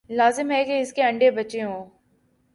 لازم 0.09 0.51
ہے 0.51 0.63
کہ 0.65 0.79
اس 0.81 0.93
کے 0.93 1.03
انڈے 1.03 1.31
بچے 1.31 1.63
ہوں۔ 1.63 1.85